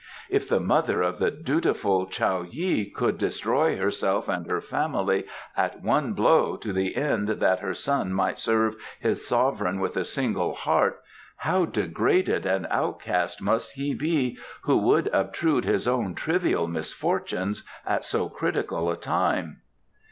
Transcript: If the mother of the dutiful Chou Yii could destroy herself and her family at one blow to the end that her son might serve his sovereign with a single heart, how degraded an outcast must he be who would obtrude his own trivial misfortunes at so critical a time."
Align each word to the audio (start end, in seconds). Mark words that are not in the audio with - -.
If 0.31 0.49
the 0.49 0.59
mother 0.59 1.03
of 1.03 1.19
the 1.19 1.29
dutiful 1.29 2.07
Chou 2.07 2.47
Yii 2.51 2.91
could 2.91 3.19
destroy 3.19 3.77
herself 3.77 4.27
and 4.27 4.49
her 4.49 4.59
family 4.59 5.25
at 5.55 5.83
one 5.83 6.13
blow 6.13 6.57
to 6.57 6.73
the 6.73 6.95
end 6.95 7.27
that 7.29 7.59
her 7.59 7.75
son 7.75 8.11
might 8.11 8.39
serve 8.39 8.75
his 8.99 9.27
sovereign 9.27 9.79
with 9.79 9.95
a 9.95 10.03
single 10.03 10.55
heart, 10.55 11.03
how 11.35 11.65
degraded 11.65 12.47
an 12.47 12.65
outcast 12.71 13.43
must 13.43 13.73
he 13.73 13.93
be 13.93 14.39
who 14.63 14.77
would 14.77 15.05
obtrude 15.13 15.65
his 15.65 15.87
own 15.87 16.15
trivial 16.15 16.67
misfortunes 16.67 17.61
at 17.85 18.03
so 18.03 18.27
critical 18.27 18.89
a 18.89 18.97
time." 18.97 19.61